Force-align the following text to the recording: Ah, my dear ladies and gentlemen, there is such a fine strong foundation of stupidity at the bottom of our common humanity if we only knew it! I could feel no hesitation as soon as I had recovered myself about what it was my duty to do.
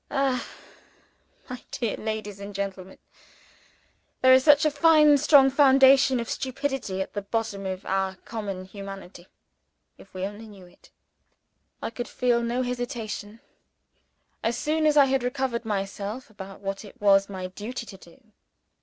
Ah, 0.09 0.47
my 1.47 1.61
dear 1.69 1.95
ladies 1.95 2.39
and 2.39 2.55
gentlemen, 2.55 2.97
there 4.21 4.33
is 4.33 4.43
such 4.43 4.65
a 4.65 4.71
fine 4.71 5.15
strong 5.19 5.51
foundation 5.51 6.19
of 6.19 6.27
stupidity 6.27 7.01
at 7.03 7.13
the 7.13 7.21
bottom 7.21 7.67
of 7.67 7.85
our 7.85 8.15
common 8.25 8.65
humanity 8.65 9.27
if 9.99 10.11
we 10.15 10.25
only 10.25 10.47
knew 10.47 10.65
it! 10.65 10.89
I 11.83 11.91
could 11.91 12.07
feel 12.07 12.41
no 12.41 12.63
hesitation 12.63 13.41
as 14.41 14.57
soon 14.57 14.87
as 14.87 14.97
I 14.97 15.05
had 15.05 15.21
recovered 15.21 15.65
myself 15.65 16.31
about 16.31 16.61
what 16.61 16.83
it 16.83 16.99
was 16.99 17.29
my 17.29 17.45
duty 17.45 17.85
to 17.85 17.97
do. 17.97 18.23